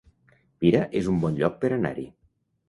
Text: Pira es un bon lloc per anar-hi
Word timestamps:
Pira 0.63 0.81
es 1.01 1.09
un 1.11 1.19
bon 1.27 1.37
lloc 1.43 1.61
per 1.65 1.71
anar-hi 1.77 2.09